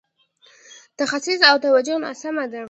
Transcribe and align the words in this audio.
تخصیص 0.99 1.41
او 1.49 1.55
توجیه 1.63 1.97
ناسمه 2.03 2.45
ده. 2.51 2.59